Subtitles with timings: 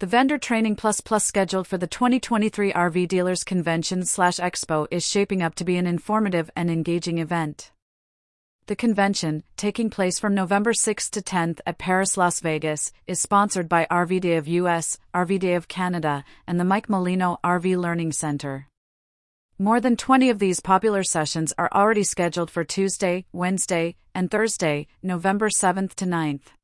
[0.00, 5.06] The Vendor Training Plus Plus scheduled for the 2023 RV Dealers Convention slash Expo is
[5.06, 7.70] shaping up to be an informative and engaging event.
[8.64, 13.68] The convention, taking place from November 6 to 10th at Paris, Las Vegas, is sponsored
[13.68, 18.68] by RVDA of US, RVDA of Canada, and the Mike Molino RV Learning Center.
[19.58, 24.86] More than 20 of these popular sessions are already scheduled for Tuesday, Wednesday, and Thursday,
[25.02, 26.54] November 7th to 9th.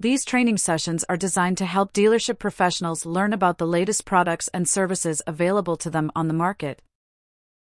[0.00, 4.66] These training sessions are designed to help dealership professionals learn about the latest products and
[4.66, 6.80] services available to them on the market.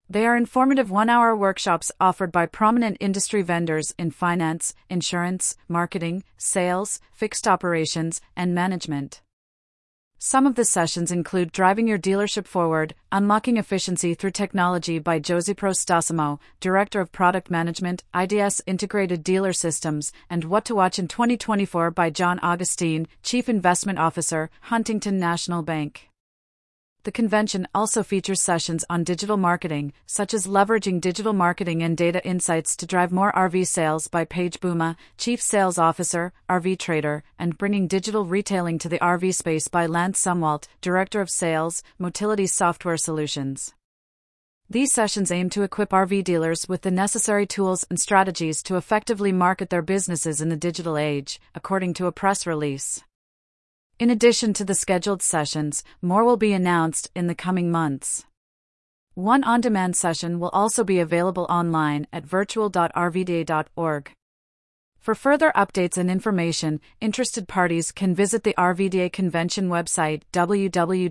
[0.09, 6.25] They are informative one hour workshops offered by prominent industry vendors in finance, insurance, marketing,
[6.35, 9.21] sales, fixed operations, and management.
[10.17, 15.53] Some of the sessions include Driving Your Dealership Forward, Unlocking Efficiency Through Technology by Josie
[15.53, 21.91] Prostasimo, Director of Product Management, IDS Integrated Dealer Systems, and What to Watch in 2024
[21.91, 26.09] by John Augustine, Chief Investment Officer, Huntington National Bank.
[27.05, 32.19] The convention also features sessions on digital marketing, such as leveraging digital marketing and data
[32.25, 37.59] insights to drive more RV sales by Paige Buma, Chief Sales Officer, RV Trader, and
[37.59, 42.97] bringing digital retailing to the RV space by Lance Sumwalt, Director of Sales, Motility Software
[42.97, 43.75] Solutions.
[44.67, 49.31] These sessions aim to equip RV dealers with the necessary tools and strategies to effectively
[49.31, 53.03] market their businesses in the digital age, according to a press release.
[53.97, 58.25] In addition to the scheduled sessions, more will be announced in the coming months.
[59.13, 64.11] One on demand session will also be available online at virtual.rvda.org.
[64.99, 71.09] For further updates and information, interested parties can visit the RVDA convention website www.rvda.org.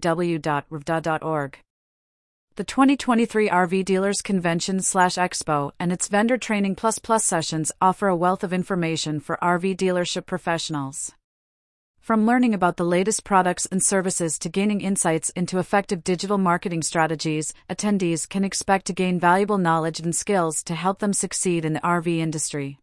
[2.57, 8.09] The 2023 RV Dealers Convention slash Expo and its Vendor Training Plus Plus sessions offer
[8.09, 11.15] a wealth of information for RV dealership professionals.
[12.05, 16.83] From learning about the latest products and services to gaining insights into effective digital marketing
[16.83, 21.73] strategies, attendees can expect to gain valuable knowledge and skills to help them succeed in
[21.73, 22.79] the RV industry.